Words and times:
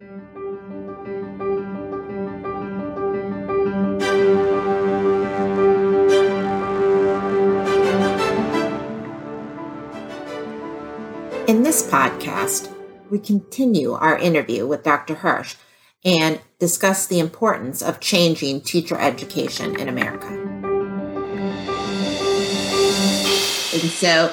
In 0.00 0.06
this 11.64 11.90
podcast, 11.90 12.72
we 13.10 13.18
continue 13.18 13.94
our 13.94 14.16
interview 14.16 14.68
with 14.68 14.84
Dr. 14.84 15.16
Hirsch 15.16 15.56
and 16.04 16.40
discuss 16.60 17.08
the 17.08 17.18
importance 17.18 17.82
of 17.82 17.98
changing 17.98 18.60
teacher 18.60 18.96
education 18.96 19.74
in 19.80 19.88
America. 19.88 20.28
And 23.72 23.82
so, 23.90 24.32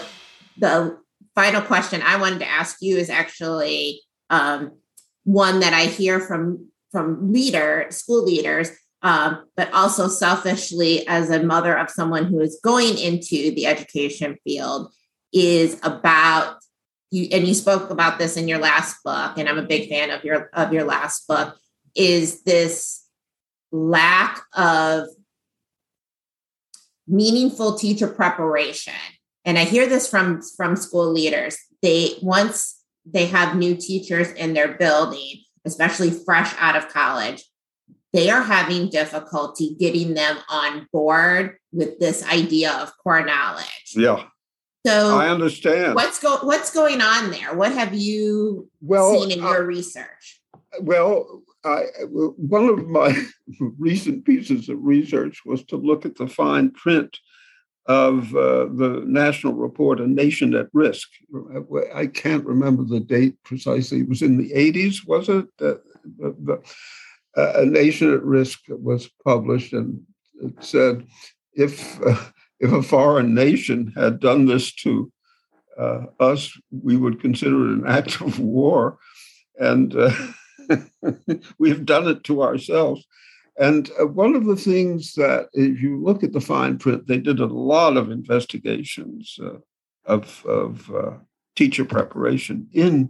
the 0.60 1.00
final 1.34 1.64
question 1.64 2.04
I 2.04 2.18
wanted 2.18 2.38
to 2.38 2.48
ask 2.48 2.78
you 2.82 2.98
is 2.98 3.10
actually 3.10 4.04
um, 4.30 4.78
one 5.26 5.60
that 5.60 5.74
I 5.74 5.86
hear 5.86 6.20
from 6.20 6.70
from 6.92 7.34
leader 7.34 7.88
school 7.90 8.24
leaders, 8.24 8.72
um, 9.02 9.46
but 9.58 9.72
also 9.74 10.08
selfishly 10.08 11.06
as 11.08 11.30
a 11.30 11.44
mother 11.44 11.78
of 11.78 11.90
someone 11.90 12.26
who 12.26 12.40
is 12.40 12.60
going 12.64 12.98
into 12.98 13.54
the 13.54 13.66
education 13.66 14.38
field 14.46 14.94
is 15.34 15.78
about 15.84 16.58
you 17.12 17.28
and 17.32 17.48
you 17.48 17.54
spoke 17.54 17.90
about 17.90 18.18
this 18.18 18.38
in 18.38 18.48
your 18.48 18.58
last 18.58 18.96
book 19.04 19.38
and 19.38 19.48
i'm 19.48 19.58
a 19.58 19.64
big 19.64 19.90
fan 19.90 20.10
of 20.10 20.24
your 20.24 20.50
of 20.54 20.74
your 20.74 20.84
last 20.84 21.28
book 21.28 21.56
is 21.96 22.42
this 22.44 23.06
lack 23.72 24.42
of 24.54 25.08
meaningful 27.08 27.78
teacher 27.78 28.08
preparation. 28.08 28.94
And 29.44 29.60
i 29.60 29.64
hear 29.64 29.88
this 29.88 30.10
from 30.10 30.42
from 30.58 30.76
school 30.76 31.12
leaders. 31.12 31.58
They 31.82 32.18
once 32.22 32.75
they 33.06 33.26
have 33.26 33.56
new 33.56 33.76
teachers 33.76 34.32
in 34.34 34.54
their 34.54 34.78
building 34.78 35.42
especially 35.66 36.12
fresh 36.12 36.54
out 36.60 36.76
of 36.76 36.90
college 36.90 37.44
they 38.14 38.30
are 38.30 38.44
having 38.44 38.90
difficulty 38.90 39.76
getting 39.80 40.14
them 40.14 40.38
on 40.50 40.88
board 40.92 41.58
with 41.72 42.00
this 42.00 42.24
idea 42.28 42.72
of 42.74 42.92
core 42.98 43.26
knowledge 43.26 43.94
yeah 43.96 44.26
so 44.86 45.18
I 45.18 45.30
understand. 45.30 45.96
What's 45.96 46.20
go 46.20 46.38
What's 46.44 46.72
going 46.72 47.02
on 47.02 47.32
there? 47.32 47.56
What 47.56 47.72
have 47.72 47.96
you 47.96 48.70
well, 48.82 49.20
seen 49.20 49.32
in 49.32 49.44
uh, 49.44 49.50
your 49.50 49.66
research? 49.66 50.42
Well, 50.80 51.42
I, 51.64 51.86
one 52.08 52.70
of 52.70 52.88
my 52.88 53.16
recent 53.80 54.26
pieces 54.26 54.70
of 54.70 54.78
research 54.80 55.42
was 55.44 55.64
to 55.66 55.78
look 55.78 56.06
at 56.06 56.16
the 56.16 56.28
fine 56.28 56.70
print 56.72 57.18
of 57.88 58.36
uh, 58.36 58.66
the 58.66 59.04
national 59.06 59.54
report, 59.54 60.00
A 60.00 60.08
Nation 60.08 60.56
at 60.56 60.68
Risk. 60.74 61.10
I 61.94 62.08
can't 62.08 62.46
remember 62.46 62.84
the 62.84 63.00
date 63.00 63.36
precisely. 63.44 64.00
It 64.00 64.10
was 64.10 64.22
in 64.22 64.38
the 64.38 64.52
80s, 64.52 65.08
was 65.08 65.30
it? 65.30 65.46
Uh, 65.62 65.76
the, 66.18 66.62
uh, 67.38 67.54
A 67.58 67.66
Nation 67.66 68.12
at 68.14 68.24
Risk 68.24 68.62
was 68.70 69.10
published, 69.24 69.74
and 69.74 70.02
it 70.42 70.64
said 70.64 71.06
if 71.54 72.02
uh, 72.02 72.16
if 72.60 72.72
a 72.72 72.82
foreign 72.82 73.34
nation 73.34 73.94
had 73.96 74.20
done 74.20 74.46
this 74.46 74.74
to 74.76 75.12
uh, 75.78 76.06
us, 76.20 76.52
we 76.72 76.96
would 76.96 77.22
consider 77.22 77.70
it 77.70 77.78
an 77.80 77.88
act 77.88 78.22
of 78.22 78.40
war. 78.40 78.98
And 79.58 79.96
uh, 79.96 80.12
we 81.60 81.70
have 81.70 81.86
done 81.86 82.08
it 82.08 82.24
to 82.26 82.44
ourselves. 82.44 83.06
And 83.58 83.90
uh, 84.00 84.08
one 84.08 84.36
of 84.36 84.46
the 84.46 84.56
things 84.56 85.14
that, 85.14 85.48
if 85.54 85.82
you 85.82 86.04
look 86.04 86.24
at 86.24 86.34
the 86.34 86.42
fine 86.42 86.78
print, 86.78 87.08
they 87.08 87.18
did 87.18 87.40
a 87.40 87.46
lot 87.46 87.96
of 87.98 88.12
investigations 88.12 89.38
uh, 89.42 89.60
of, 90.06 90.46
of 90.46 90.92
uh, 90.92 91.12
teacher 91.56 91.86
preparation 91.86 92.68
in, 92.74 93.10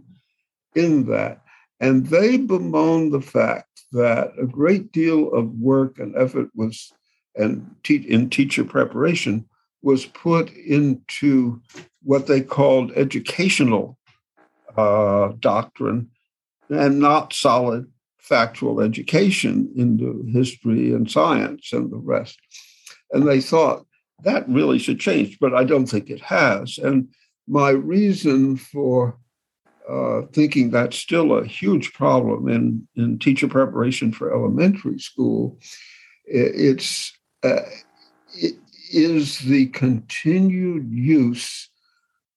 in 0.74 1.06
that. 1.06 1.42
And 1.80 2.06
they 2.06 2.38
bemoan 2.38 3.10
the 3.10 3.20
fact 3.20 3.82
that 3.92 4.32
a 4.40 4.46
great 4.46 4.92
deal 4.92 5.32
of 5.32 5.50
work 5.52 5.98
and 5.98 6.16
effort 6.16 6.48
was 6.54 6.92
and 7.36 7.74
te- 7.82 7.96
in 8.08 8.30
teacher 8.30 8.64
preparation 8.64 9.46
was 9.82 10.06
put 10.06 10.50
into 10.52 11.60
what 12.02 12.26
they 12.26 12.40
called 12.40 12.92
educational 12.96 13.98
uh, 14.76 15.32
doctrine 15.38 16.10
and 16.70 16.98
not 16.98 17.32
solid 17.32 17.90
factual 18.28 18.80
education 18.80 19.72
into 19.76 20.24
history 20.32 20.92
and 20.92 21.10
science 21.10 21.72
and 21.72 21.90
the 21.90 21.96
rest. 21.96 22.38
And 23.12 23.26
they 23.26 23.40
thought 23.40 23.86
that 24.24 24.48
really 24.48 24.78
should 24.78 24.98
change, 24.98 25.38
but 25.38 25.54
I 25.54 25.64
don't 25.64 25.86
think 25.86 26.10
it 26.10 26.20
has. 26.22 26.78
And 26.78 27.08
my 27.46 27.70
reason 27.70 28.56
for 28.56 29.18
uh, 29.88 30.22
thinking 30.32 30.70
that's 30.70 30.96
still 30.96 31.36
a 31.36 31.46
huge 31.46 31.92
problem 31.92 32.48
in, 32.48 32.88
in 32.96 33.18
teacher 33.18 33.46
preparation 33.46 34.10
for 34.10 34.34
elementary 34.34 34.98
school, 34.98 35.58
it's 36.24 37.12
uh, 37.44 37.60
it 38.34 38.54
is 38.92 39.38
the 39.40 39.66
continued 39.66 40.90
use 40.90 41.70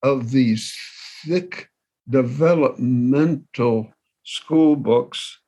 of 0.04 0.30
these 0.30 0.78
thick 1.26 1.70
developmental 2.08 3.92
school 4.24 4.76
books 4.76 5.40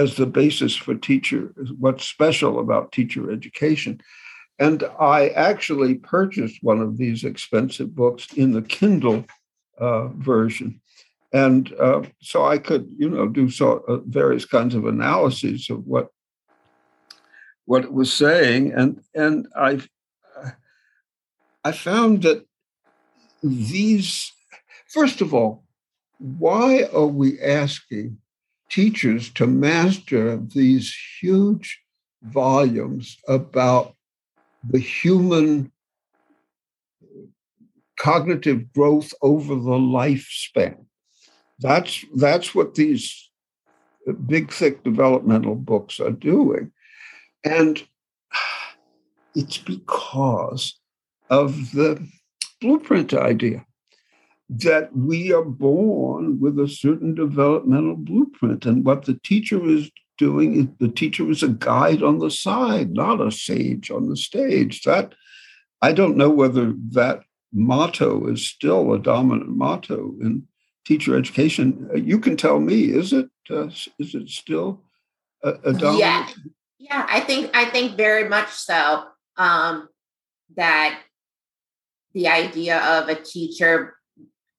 as 0.00 0.14
the 0.14 0.26
basis 0.26 0.74
for 0.76 0.94
teacher 0.94 1.42
what's 1.78 2.04
special 2.04 2.60
about 2.60 2.92
teacher 2.92 3.30
education. 3.38 4.00
And 4.58 4.78
i 4.98 5.28
actually 5.50 5.94
purchased 6.16 6.58
one 6.62 6.80
of 6.80 6.98
these 7.02 7.24
expensive 7.24 7.90
books 8.02 8.22
in 8.42 8.52
the 8.52 8.66
kindle 8.76 9.24
uh, 9.86 10.08
version. 10.32 10.80
And 11.32 11.62
uh, 11.86 12.02
so 12.30 12.38
i 12.54 12.58
could 12.66 12.84
you 13.02 13.08
know 13.14 13.26
do 13.40 13.46
so 13.58 13.66
uh, 13.88 13.98
various 14.20 14.46
kinds 14.56 14.74
of 14.74 14.84
analyses 14.86 15.70
of 15.70 15.80
what 15.92 16.06
what 17.68 17.84
it 17.84 17.92
was 17.92 18.10
saying, 18.10 18.72
and 18.72 18.90
and 19.14 19.46
I 19.54 19.72
I 21.68 21.72
found 21.72 22.22
that 22.22 22.46
these 23.42 24.32
first 24.86 25.20
of 25.20 25.34
all, 25.34 25.64
why 26.18 26.88
are 26.94 27.12
we 27.22 27.38
asking 27.42 28.16
teachers 28.70 29.30
to 29.30 29.46
master 29.46 30.36
these 30.36 30.94
huge 31.20 31.80
volumes 32.22 33.16
about 33.26 33.94
the 34.68 34.78
human 34.78 35.72
cognitive 37.98 38.72
growth 38.72 39.12
over 39.22 39.54
the 39.54 39.78
lifespan? 39.78 40.84
That's 41.60 42.04
that's 42.14 42.54
what 42.54 42.74
these 42.74 43.28
big 44.26 44.52
thick 44.52 44.84
developmental 44.84 45.54
books 45.54 46.00
are 46.00 46.10
doing 46.10 46.72
and 47.44 47.86
it's 49.34 49.58
because 49.58 50.78
of 51.30 51.72
the 51.72 52.06
blueprint 52.60 53.14
idea 53.14 53.64
that 54.48 54.96
we 54.96 55.32
are 55.32 55.44
born 55.44 56.40
with 56.40 56.58
a 56.58 56.68
certain 56.68 57.14
developmental 57.14 57.96
blueprint. 57.96 58.64
And 58.64 58.84
what 58.84 59.04
the 59.04 59.18
teacher 59.22 59.64
is 59.68 59.90
doing 60.16 60.58
is 60.58 60.66
the 60.78 60.88
teacher 60.88 61.30
is 61.30 61.42
a 61.42 61.48
guide 61.48 62.02
on 62.02 62.18
the 62.18 62.30
side, 62.30 62.92
not 62.92 63.20
a 63.20 63.30
sage 63.30 63.90
on 63.90 64.08
the 64.08 64.16
stage. 64.16 64.82
That 64.82 65.14
I 65.82 65.92
don't 65.92 66.16
know 66.16 66.30
whether 66.30 66.74
that 66.92 67.22
motto 67.52 68.26
is 68.26 68.46
still 68.46 68.92
a 68.92 68.98
dominant 68.98 69.50
motto 69.50 70.14
in 70.20 70.46
teacher 70.86 71.16
education. 71.16 71.90
You 71.94 72.18
can 72.18 72.36
tell 72.36 72.58
me, 72.58 72.84
is 72.84 73.12
it? 73.12 73.28
Uh, 73.50 73.68
is 73.98 74.14
it 74.14 74.28
still 74.28 74.82
a, 75.42 75.50
a 75.64 75.72
dominant? 75.72 75.98
Yeah. 75.98 76.28
Yeah, 76.78 77.04
I 77.08 77.20
think 77.20 77.50
I 77.54 77.66
think 77.66 77.96
very 77.96 78.28
much 78.28 78.50
so. 78.50 79.04
Um, 79.36 79.88
that 80.56 81.00
the 82.14 82.28
idea 82.28 82.78
of 82.78 83.08
a 83.08 83.14
teacher 83.14 83.97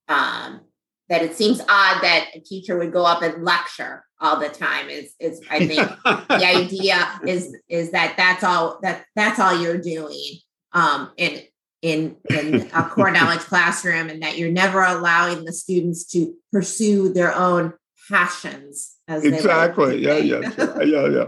um, 0.09 0.61
that 1.07 1.21
it 1.21 1.35
seems 1.35 1.61
odd 1.61 2.01
that 2.01 2.27
a 2.35 2.39
teacher 2.39 2.77
would 2.77 2.91
go 2.91 3.05
up 3.05 3.21
and 3.21 3.43
lecture 3.43 4.03
all 4.19 4.39
the 4.39 4.49
time 4.49 4.89
is 4.89 5.13
is 5.19 5.41
I 5.49 5.59
think 5.67 5.89
the 6.03 6.45
idea 6.45 7.19
is 7.25 7.55
is 7.69 7.91
that 7.91 8.15
that's 8.17 8.43
all 8.43 8.79
that 8.81 9.05
that's 9.15 9.39
all 9.39 9.59
you're 9.61 9.77
doing 9.77 10.39
um, 10.73 11.11
in 11.17 11.41
in 11.81 12.17
in 12.29 12.69
a 12.73 12.83
core 12.83 13.11
knowledge 13.11 13.39
classroom 13.51 14.09
and 14.09 14.21
that 14.21 14.37
you're 14.37 14.51
never 14.51 14.83
allowing 14.83 15.45
the 15.45 15.53
students 15.53 16.05
to 16.11 16.33
pursue 16.51 17.13
their 17.13 17.33
own 17.33 17.73
passions 18.09 18.95
as 19.07 19.23
exactly. 19.23 20.03
Yeah 20.03 20.17
yeah 20.17 20.51
yeah 20.57 20.81
yeah 20.83 21.07
yeah. 21.07 21.25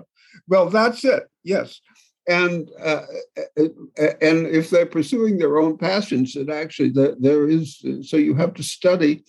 Well, 0.48 0.69
that's 0.69 1.06
it. 1.06 1.24
Yes, 1.44 1.80
and 2.27 2.69
uh, 2.79 3.01
uh, 3.38 3.63
uh, 3.97 4.13
and 4.21 4.47
if 4.47 4.69
they're 4.69 4.85
pursuing 4.85 5.38
their 5.38 5.57
own 5.57 5.77
passions, 5.77 6.35
it 6.35 6.50
actually 6.50 6.89
there, 6.89 7.47
is. 7.47 7.83
So 8.03 8.18
you 8.18 8.35
have 8.35 8.53
to 8.56 8.63
study. 8.63 9.23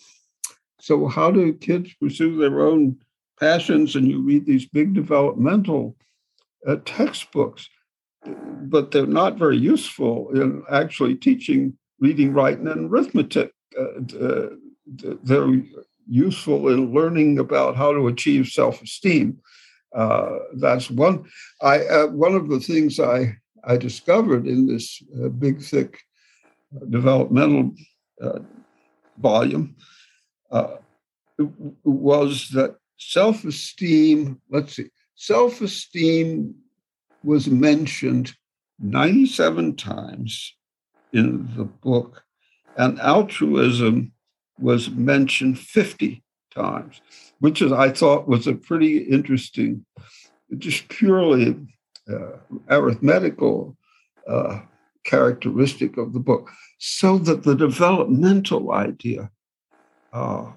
So 0.81 1.07
how 1.07 1.31
do 1.31 1.53
kids 1.55 1.95
pursue 1.95 2.37
their 2.37 2.61
own 2.61 2.99
passions? 3.41 3.97
And 3.97 4.09
you 4.09 4.21
read 4.21 4.47
these 4.47 4.67
big 4.67 4.95
developmental 4.95 5.97
uh, 6.67 6.77
textbooks, 6.85 7.69
but 8.27 8.91
they're 8.91 9.07
not 9.07 9.39
very 9.39 9.57
useful 9.57 10.31
in 10.35 10.63
actually 10.71 11.15
teaching 11.15 11.77
reading, 11.99 12.33
writing, 12.33 12.69
and 12.69 12.91
arithmetic. 12.91 13.53
Uh, 13.79 14.17
uh 14.21 14.49
they're 15.23 15.63
useful 16.09 16.69
in 16.69 16.93
learning 16.93 17.39
about 17.39 17.77
how 17.77 17.93
to 17.93 18.09
achieve 18.09 18.49
self-esteem. 18.49 19.39
Uh, 19.95 20.39
that's 20.55 20.91
one. 20.91 21.25
I 21.61 21.85
uh, 21.85 22.07
one 22.09 22.35
of 22.35 22.49
the 22.49 22.61
things 22.61 22.99
I 22.99 23.37
I 23.65 23.77
discovered 23.77 24.47
in 24.47 24.67
this 24.67 25.03
uh, 25.23 25.29
big 25.29 25.61
thick 25.61 26.01
developmental 26.89 27.75
uh, 28.21 28.39
volume 29.19 29.77
uh, 30.51 30.77
was 31.85 32.49
that 32.51 32.77
self-esteem. 32.99 34.41
Let's 34.51 34.77
see, 34.77 34.89
self-esteem 35.15 36.55
was 37.23 37.49
mentioned 37.49 38.35
97 38.81 39.77
times 39.77 40.57
in 41.13 41.49
the 41.57 41.65
book, 41.65 42.25
and 42.77 42.99
altruism 43.01 44.13
was 44.59 44.91
mentioned 44.91 45.59
50 45.59 46.23
times, 46.55 47.01
which 47.43 47.61
is, 47.61 47.73
I 47.73 47.91
thought 47.91 48.29
was 48.29 48.47
a 48.47 48.55
pretty 48.55 48.99
interesting, 48.99 49.85
just 50.59 50.89
purely 50.89 51.57
uh, 52.09 52.37
arithmetical 52.71 53.77
uh, 54.29 54.61
characteristic 55.05 55.97
of 55.97 56.13
the 56.13 56.21
book, 56.21 56.49
so 56.79 57.19
that 57.19 57.43
the 57.43 57.57
developmental 57.57 58.71
idea, 58.71 59.29
uh, 60.13 60.53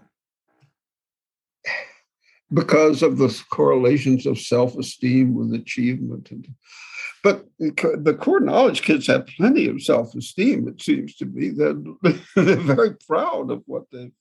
because 2.54 3.02
of 3.02 3.18
the 3.18 3.36
correlations 3.50 4.28
of 4.28 4.38
self 4.38 4.78
esteem 4.78 5.34
with 5.34 5.56
achievement 5.56 6.30
and 6.30 6.48
but 7.24 7.46
the 7.58 8.16
core 8.22 8.40
knowledge 8.40 8.84
kids 8.84 9.08
have 9.08 9.26
plenty 9.26 9.68
of 9.68 9.82
self-esteem. 9.82 10.68
It 10.68 10.80
seems 10.80 11.16
to 11.16 11.26
me 11.26 11.50
that 11.50 11.96
they're 12.36 12.56
very 12.58 12.94
proud 13.08 13.50
of 13.50 13.64
what 13.66 13.86
they've 13.92 14.12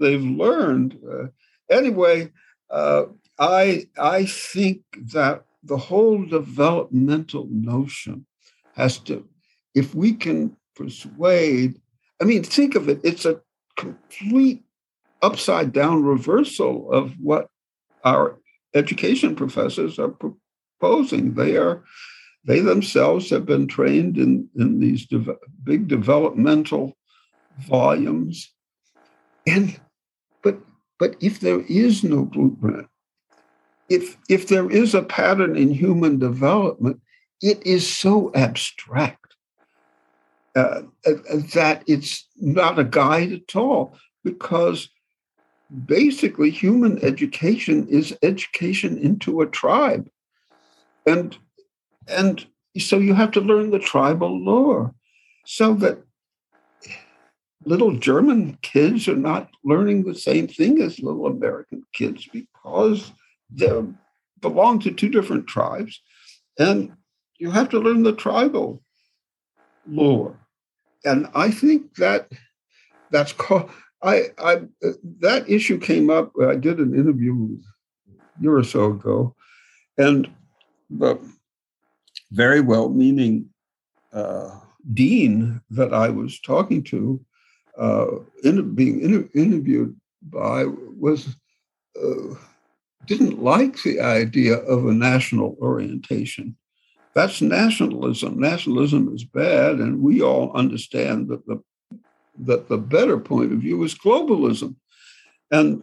they've 0.00 0.20
learned. 0.20 0.98
Uh, 1.08 1.26
anyway, 1.70 2.30
uh, 2.70 3.04
I 3.38 3.88
I 3.98 4.26
think 4.26 4.82
that 5.12 5.44
the 5.62 5.76
whole 5.76 6.24
developmental 6.24 7.48
notion 7.50 8.26
has 8.74 8.98
to, 8.98 9.26
if 9.74 9.94
we 9.94 10.12
can 10.12 10.56
persuade. 10.74 11.80
I 12.20 12.24
mean, 12.24 12.42
think 12.44 12.74
of 12.74 12.88
it. 12.88 13.00
It's 13.02 13.24
a 13.24 13.40
complete 13.76 14.62
upside 15.22 15.72
down 15.72 16.02
reversal 16.02 16.92
of 16.92 17.12
what 17.20 17.48
our 18.04 18.38
education 18.74 19.34
professors 19.34 19.98
are 19.98 20.14
proposing. 20.80 21.34
They 21.34 21.56
are 21.56 21.82
they 22.44 22.60
themselves 22.60 23.28
have 23.30 23.44
been 23.44 23.66
trained 23.66 24.16
in, 24.16 24.48
in 24.56 24.78
these 24.78 25.04
de- 25.06 25.36
big 25.64 25.88
developmental 25.88 26.96
volumes. 27.58 28.52
And 29.46 29.80
but 30.98 31.16
if 31.20 31.40
there 31.40 31.60
is 31.62 32.02
no 32.02 32.24
blueprint, 32.24 32.88
if 33.88 34.16
if 34.28 34.48
there 34.48 34.70
is 34.70 34.94
a 34.94 35.02
pattern 35.02 35.56
in 35.56 35.70
human 35.70 36.18
development, 36.18 37.00
it 37.40 37.64
is 37.66 37.88
so 37.88 38.32
abstract 38.34 39.34
uh, 40.56 40.82
uh 41.06 41.12
that 41.54 41.84
it's 41.86 42.26
not 42.36 42.78
a 42.78 42.84
guide 42.84 43.32
at 43.32 43.56
all 43.56 43.96
because 44.24 44.88
basically 45.84 46.50
human 46.50 47.02
education 47.04 47.86
is 47.88 48.16
education 48.22 48.98
into 48.98 49.40
a 49.40 49.46
tribe. 49.46 50.08
And 51.06 51.36
and 52.08 52.46
so 52.78 52.98
you 52.98 53.14
have 53.14 53.32
to 53.32 53.40
learn 53.40 53.70
the 53.70 53.78
tribal 53.78 54.38
lore 54.38 54.94
so 55.44 55.74
that 55.74 55.98
little 57.66 57.96
German 57.96 58.58
kids 58.62 59.08
are 59.08 59.16
not 59.16 59.50
learning 59.64 60.04
the 60.04 60.14
same 60.14 60.46
thing 60.46 60.80
as 60.80 61.00
little 61.00 61.26
American 61.26 61.82
kids 61.92 62.28
because 62.32 63.12
they 63.50 63.82
belong 64.40 64.78
to 64.78 64.92
two 64.92 65.08
different 65.08 65.46
tribes. 65.48 66.00
And 66.58 66.92
you 67.38 67.50
have 67.50 67.68
to 67.70 67.80
learn 67.80 68.04
the 68.04 68.12
tribal 68.12 68.82
lore. 69.86 70.38
And 71.04 71.28
I 71.34 71.50
think 71.50 71.96
that 71.96 72.30
that's 73.10 73.32
called, 73.32 73.70
I, 74.02 74.26
I, 74.38 74.62
that 75.20 75.48
issue 75.48 75.78
came 75.78 76.08
up. 76.08 76.32
I 76.40 76.54
did 76.54 76.78
an 76.78 76.94
interview 76.94 77.58
a 78.08 78.42
year 78.42 78.56
or 78.56 78.64
so 78.64 78.86
ago, 78.86 79.34
and 79.98 80.28
the 80.90 81.18
very 82.32 82.60
well 82.60 82.88
meaning 82.88 83.48
uh, 84.12 84.60
dean 84.92 85.60
that 85.70 85.94
I 85.94 86.08
was 86.08 86.40
talking 86.40 86.82
to, 86.84 87.24
uh, 87.78 88.06
in, 88.44 88.74
being 88.74 89.00
inter- 89.00 89.28
interviewed 89.34 89.98
by, 90.22 90.64
was 90.66 91.36
uh, 92.00 92.34
didn't 93.06 93.42
like 93.42 93.82
the 93.82 94.00
idea 94.00 94.56
of 94.56 94.86
a 94.86 94.92
national 94.92 95.56
orientation. 95.60 96.56
That's 97.14 97.40
nationalism. 97.40 98.38
Nationalism 98.38 99.14
is 99.14 99.24
bad, 99.24 99.76
and 99.76 100.00
we 100.00 100.20
all 100.20 100.52
understand 100.52 101.28
that 101.28 101.46
the 101.46 101.62
that 102.38 102.68
the 102.68 102.76
better 102.76 103.18
point 103.18 103.52
of 103.52 103.60
view 103.60 103.82
is 103.82 103.94
globalism. 103.94 104.76
And 105.50 105.82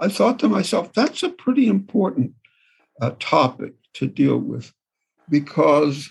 I 0.00 0.08
thought 0.08 0.40
to 0.40 0.48
myself, 0.48 0.92
that's 0.92 1.22
a 1.22 1.30
pretty 1.30 1.68
important 1.68 2.32
uh, 3.00 3.12
topic 3.20 3.74
to 3.94 4.08
deal 4.08 4.38
with 4.38 4.72
because 5.28 6.10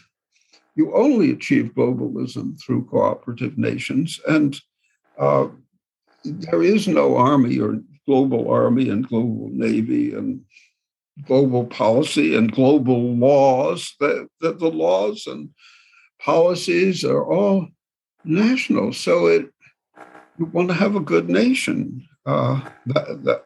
you 0.75 0.95
only 0.95 1.31
achieve 1.31 1.73
globalism 1.75 2.59
through 2.61 2.85
cooperative 2.85 3.57
nations. 3.57 4.19
And 4.27 4.59
uh, 5.17 5.47
there 6.23 6.63
is 6.63 6.87
no 6.87 7.17
army 7.17 7.59
or 7.59 7.79
global 8.05 8.49
army 8.49 8.89
and 8.89 9.07
global 9.07 9.49
navy 9.51 10.13
and 10.13 10.41
global 11.27 11.65
policy 11.65 12.35
and 12.35 12.51
global 12.51 13.15
laws. 13.15 13.95
That 13.99 14.27
the, 14.41 14.53
the 14.53 14.69
laws 14.69 15.27
and 15.27 15.49
policies 16.19 17.03
are 17.03 17.25
all 17.25 17.67
national. 18.23 18.93
So 18.93 19.27
it 19.27 19.49
you 20.37 20.45
want 20.45 20.69
to 20.69 20.73
have 20.73 20.95
a 20.95 20.99
good 20.99 21.29
nation. 21.29 22.07
Uh, 22.25 22.61
that, 22.85 23.23
that, 23.23 23.43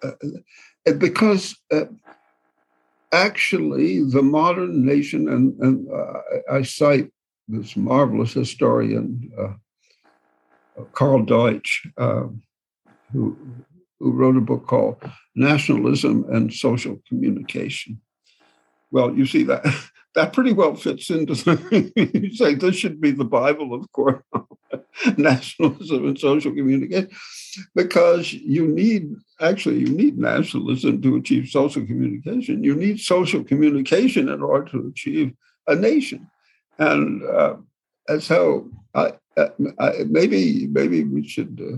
uh, 0.88 0.94
because 0.94 1.58
uh, 1.72 1.86
actually 3.12 4.04
the 4.04 4.22
modern 4.22 4.86
nation, 4.86 5.28
and, 5.28 5.58
and 5.60 5.88
uh, 5.92 6.20
I 6.52 6.62
cite 6.62 7.12
this 7.48 7.76
marvelous 7.76 8.34
historian, 8.34 9.32
Karl 10.94 11.24
Deutsch, 11.24 11.88
uh, 11.98 12.24
who, 13.12 13.38
who 14.00 14.12
wrote 14.12 14.38
a 14.38 14.42
book 14.42 14.68
called 14.68 14.98
Nationalism 15.36 16.26
and 16.30 16.54
Social 16.54 17.00
Communication. 17.08 18.02
Well, 18.92 19.14
you 19.16 19.26
see 19.26 19.44
that 19.44 19.66
that 20.16 20.34
pretty 20.34 20.52
well 20.54 20.76
fits 20.76 21.10
into 21.12 21.36
the, 21.36 21.92
you 22.14 22.34
say 22.34 22.56
this 22.56 22.76
should 22.76 23.00
be 23.00 23.12
the 23.12 23.26
Bible 23.26 23.74
of 23.74 23.92
course, 23.92 24.24
nationalism 25.18 26.08
and 26.08 26.20
social 26.20 26.52
communication, 26.52 27.10
because 27.76 28.34
you 28.34 28.68
need 28.68 29.14
actually 29.40 29.80
you 29.80 29.90
need 29.90 30.18
nationalism 30.18 31.02
to 31.02 31.16
achieve 31.18 31.50
social 31.50 31.86
communication. 31.86 32.64
You 32.64 32.76
need 32.76 33.00
social 33.00 33.44
communication 33.44 34.30
in 34.30 34.42
order 34.42 34.72
to 34.72 34.88
achieve 34.88 35.34
a 35.68 35.76
nation, 35.76 36.30
and 36.80 37.24
uh, 37.24 37.58
and 38.08 38.24
so 38.24 38.72
I, 38.94 39.14
I, 39.80 40.04
maybe 40.08 40.68
maybe 40.68 41.04
we 41.04 41.28
should. 41.28 41.62
Uh, 41.62 41.78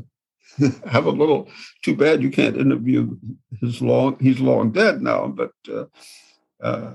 have 0.90 1.06
a 1.06 1.12
little 1.12 1.48
too 1.84 1.96
bad 1.96 2.24
you 2.24 2.32
can't 2.32 2.58
interview 2.58 3.16
his 3.62 3.84
long 3.84 4.18
he's 4.20 4.40
long 4.40 4.72
dead 4.72 5.00
now 5.00 5.28
but 5.28 5.52
uh, 5.72 5.86
uh, 6.60 6.92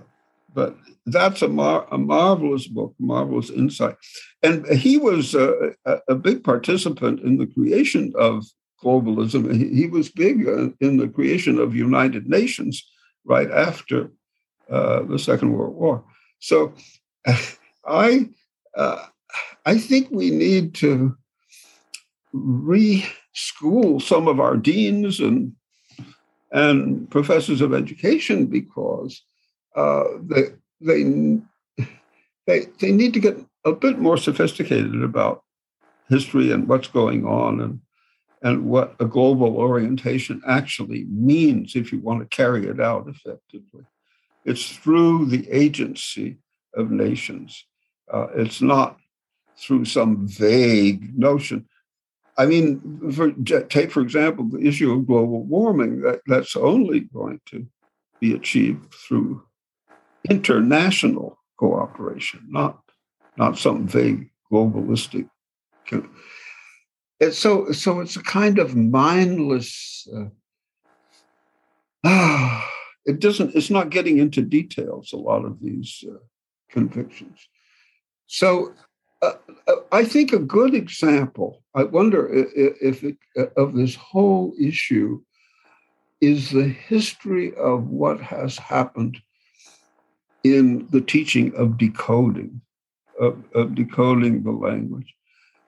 but 0.54 0.76
that's 1.06 1.42
a, 1.42 1.49
mar- 1.49 1.87
a 1.90 1.99
marvelous 1.99 2.66
book, 2.66 2.94
marvelous 2.99 3.50
insight. 3.50 3.97
And 4.42 4.66
he 4.68 4.97
was 4.97 5.35
a, 5.35 5.73
a, 6.09 6.14
big 6.14 6.44
participant 6.44 7.21
in 7.21 7.38
the 7.38 7.47
creation 7.47 8.12
of 8.16 8.44
globalism. 8.83 9.52
He, 9.52 9.83
he 9.83 9.87
was 9.88 10.11
big 10.11 10.47
uh, 10.47 10.68
in 10.80 10.97
the 10.97 11.09
creation 11.09 11.59
of 11.59 11.75
United 11.75 12.28
Nations 12.28 12.88
right 13.25 13.50
after 13.50 14.11
uh, 14.71 15.02
the 15.02 15.18
Second 15.18 15.52
World 15.52 15.75
War. 15.75 16.04
So 16.38 16.73
I, 17.87 18.28
uh, 18.76 19.06
I 19.64 19.78
think 19.78 20.09
we 20.11 20.30
need 20.30 20.75
to 20.76 21.16
reschool 22.35 24.02
some 24.02 24.28
of 24.28 24.40
our 24.40 24.56
deans 24.56 25.21
and 25.21 25.52
and 26.50 27.11
professors 27.11 27.61
of 27.61 27.75
education 27.75 28.47
because 28.47 29.23
uh, 29.76 30.04
they 30.23 30.42
they 30.80 31.40
they 32.47 32.66
they 32.80 32.92
need 32.92 33.14
to 33.14 33.21
get 33.21 33.37
a 33.64 33.73
bit 33.73 33.99
more 33.99 34.16
sophisticated 34.16 35.02
about 35.02 35.42
history 36.09 36.52
and 36.52 36.68
what's 36.68 36.88
going 36.88 37.26
on 37.26 37.61
and 37.61 37.80
and 38.42 38.66
what 38.66 38.94
a 39.00 39.06
global 39.06 39.56
orientation 39.56 40.42
actually 40.47 41.04
means 41.09 41.75
if 41.75 41.90
you 41.90 41.99
want 41.99 42.21
to 42.21 42.37
carry 42.37 42.66
it 42.66 42.78
out 42.78 43.09
effectively. 43.09 43.85
It's 44.44 44.68
through 44.71 45.26
the 45.26 45.49
agency 45.50 46.37
of 46.75 46.90
nations. 46.90 47.64
Uh, 48.12 48.26
it's 48.37 48.61
not 48.61 48.99
through 49.58 49.84
some 49.84 50.26
vague 50.26 51.16
notion. 51.18 51.66
I 52.37 52.46
mean, 52.46 53.12
for, 53.12 53.30
take 53.68 53.92
for 53.92 54.00
example 54.00 54.49
the 54.49 54.66
issue 54.66 54.92
of 54.92 55.06
global 55.06 55.44
warming. 55.44 56.00
That, 56.00 56.20
that's 56.26 56.56
only 56.56 57.00
going 57.00 57.40
to 57.46 57.66
be 58.20 58.34
achieved 58.34 58.92
through 58.92 59.44
international 60.28 61.38
cooperation, 61.58 62.40
not 62.49 62.80
not 63.37 63.58
some 63.58 63.87
vague 63.87 64.30
globalistic. 64.50 65.28
And 67.20 67.32
so, 67.32 67.73
so 67.73 68.00
it's 68.00 68.16
a 68.16 68.23
kind 68.23 68.58
of 68.58 68.76
mindless. 68.76 70.06
Uh, 70.14 70.26
ah, 72.04 72.70
it 73.06 73.20
doesn't. 73.20 73.54
It's 73.54 73.70
not 73.70 73.90
getting 73.90 74.18
into 74.18 74.42
details. 74.42 75.12
A 75.12 75.16
lot 75.16 75.44
of 75.44 75.61
these 75.61 76.04
uh, 76.08 76.18
convictions. 76.70 77.49
So, 78.26 78.75
I 79.92 80.04
think 80.04 80.32
a 80.32 80.38
good 80.38 80.74
example. 80.74 81.62
I 81.74 81.84
wonder 81.84 82.28
if, 82.32 83.02
it, 83.04 83.16
of 83.56 83.74
this 83.74 83.94
whole 83.94 84.54
issue 84.60 85.22
is 86.20 86.50
the 86.50 86.68
history 86.68 87.54
of 87.56 87.88
what 87.88 88.20
has 88.20 88.56
happened 88.58 89.18
in 90.42 90.86
the 90.90 91.00
teaching 91.00 91.54
of 91.54 91.78
decoding, 91.78 92.60
of, 93.20 93.42
of 93.54 93.74
decoding 93.74 94.42
the 94.42 94.52
language. 94.52 95.14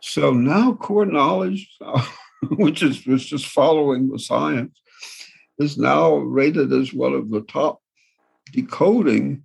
So 0.01 0.33
now 0.33 0.75
core 0.75 1.07
knowledge, 1.07 1.77
which 2.51 2.83
is 2.83 3.07
was 3.07 3.25
just 3.25 3.47
following 3.47 4.09
the 4.09 4.19
science, 4.19 4.81
is 5.59 5.79
now 5.79 6.17
rated 6.17 6.73
as 6.73 6.93
one 6.93 7.15
of 7.15 7.31
the 7.31 7.41
top 7.43 7.81
decoding 8.53 9.43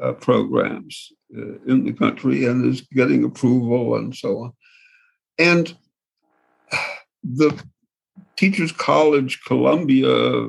uh, 0.00 0.12
programs 0.12 1.12
Uh, 1.36 1.60
in 1.64 1.84
the 1.84 1.92
country 1.92 2.44
and 2.44 2.66
is 2.66 2.80
getting 2.92 3.22
approval 3.22 3.94
and 3.94 4.16
so 4.16 4.38
on. 4.38 4.52
And 5.38 5.76
the 7.22 7.56
Teachers 8.34 8.72
College 8.72 9.40
Columbia 9.44 10.48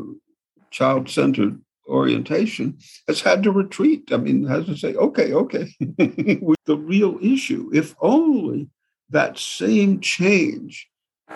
child 0.72 1.08
centered 1.08 1.62
orientation 1.88 2.80
has 3.08 3.22
had 3.22 3.44
to 3.44 3.52
retreat. 3.52 4.12
I 4.12 4.18
mean, 4.18 4.44
has 4.48 4.66
to 4.66 4.76
say, 4.76 4.96
okay, 4.96 5.34
okay, 5.34 5.72
with 6.42 6.58
the 6.66 6.78
real 6.78 7.20
issue. 7.22 7.70
If 7.72 7.94
only 8.02 8.68
that 9.12 9.38
same 9.38 10.00
change 10.00 10.88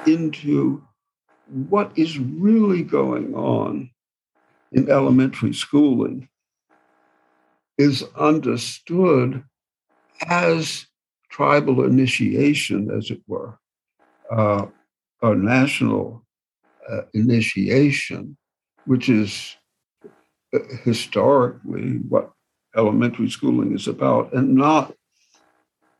into 0.07 0.81
what 1.45 1.91
is 1.95 2.17
really 2.17 2.81
going 2.81 3.35
on 3.35 3.91
in 4.71 4.89
elementary 4.89 5.53
schooling 5.53 6.29
is 7.77 8.03
understood 8.15 9.43
as 10.27 10.85
tribal 11.29 11.83
initiation, 11.83 12.89
as 12.91 13.11
it 13.11 13.21
were, 13.27 13.59
uh, 14.31 14.65
or 15.21 15.35
national 15.35 16.25
uh, 16.89 17.01
initiation, 17.13 18.37
which 18.85 19.09
is 19.09 19.55
uh, 20.53 20.59
historically 20.83 21.97
what 22.07 22.31
elementary 22.75 23.29
schooling 23.29 23.73
is 23.73 23.87
about, 23.87 24.33
and 24.33 24.55
not 24.55 24.93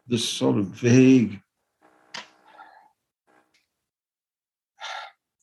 this 0.07 0.27
sort 0.27 0.57
of 0.57 0.67
vague 0.67 1.39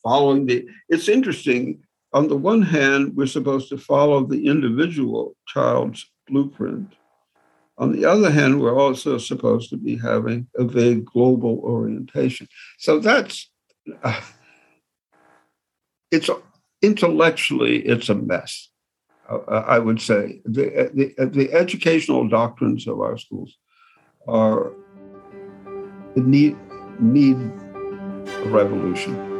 following 0.03 0.47
the. 0.47 0.67
It's 0.89 1.09
interesting. 1.09 1.83
On 2.15 2.29
the 2.29 2.37
one 2.37 2.61
hand, 2.61 3.17
we're 3.17 3.27
supposed 3.27 3.71
to 3.71 3.79
follow 3.79 4.27
the 4.27 4.47
individual 4.47 5.35
child's 5.47 6.11
blueprint. 6.33 6.95
On 7.79 7.93
the 7.93 8.05
other 8.05 8.31
hand, 8.31 8.61
we're 8.61 8.79
also 8.79 9.19
supposed 9.19 9.71
to 9.71 9.77
be 9.77 9.97
having 9.97 10.47
a 10.57 10.65
vague 10.65 11.05
global 11.05 11.61
orientation. 11.63 12.49
So 12.79 12.99
that's, 12.99 13.51
uh, 14.03 14.21
it's 16.11 16.31
intellectually, 16.81 17.79
it's 17.81 18.09
a 18.09 18.15
mess. 18.15 18.69
Uh, 19.29 19.39
I 19.67 19.79
would 19.79 20.01
say 20.01 20.41
the, 20.45 20.91
the, 20.93 21.27
the 21.27 21.53
educational 21.53 22.29
doctrines 22.29 22.87
of 22.87 23.01
our 23.01 23.17
schools 23.17 23.57
are 24.27 24.73
need 26.17 26.57
need 27.01 27.37
a 28.27 28.49
revolution. 28.49 29.32